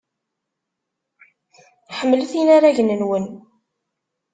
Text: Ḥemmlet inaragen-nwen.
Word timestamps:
Ḥemmlet 1.97 2.31
inaragen-nwen. 2.39 3.25